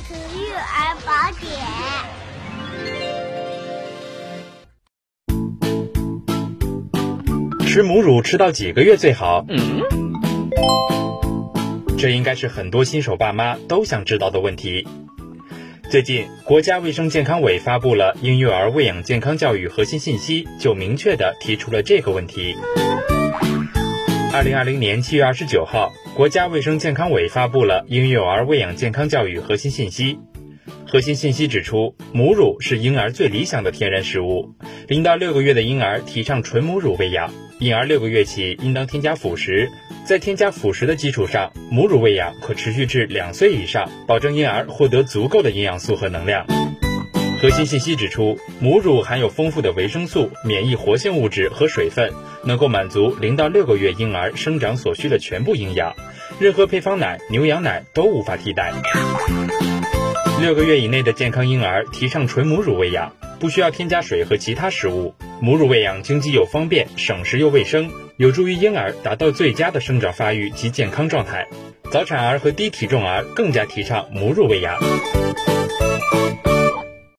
[0.00, 1.50] 词育儿宝典。
[7.66, 9.44] 吃母乳吃到几个月最好？
[9.48, 9.82] 嗯，
[11.98, 14.86] 这应该是很多新手爸妈都想知道的问题。
[15.90, 22.56] 最近，国家卫生健康委发布了婴幼儿喂养健康教育核心信息，就明确的提出了这个问题。
[24.36, 30.18] 二零二零年七月二十九号，国家卫生健康委发布了婴幼儿喂养健康教育核心信息。
[30.86, 34.54] 核心信息指出，母乳是婴儿最理想的天然食物。
[34.88, 39.70] 零到六个月的婴儿提倡纯母乳喂养，婴儿六个月起应当添加辅食。
[40.04, 46.46] 在添加辅食的基础上，母乳喂养可持续至两岁以上，保证婴儿获得足够的营养素和能量。
[47.40, 52.10] 核心信息指出，母乳含有丰富的维生素、免疫活性物质和水分，
[52.44, 55.94] 能够满足零到六个月婴儿生长所需的全部营养，
[56.38, 58.72] 任何配方奶、牛羊奶都无法替代。
[60.40, 65.14] 六个月以内的健康婴儿提倡纯母乳喂养，不需要添加水和其他食物。
[65.40, 67.90] 母乳喂养经济又方便，省时又卫生。
[68.16, 71.46] 有助于婴儿达到最佳的生长发育及健康状态。
[71.92, 74.78] 早产儿和低体重儿更加提倡母乳喂养。